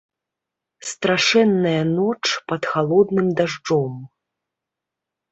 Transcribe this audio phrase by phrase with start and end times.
[0.91, 3.93] Страшэнная ноч пад халодным дажджом.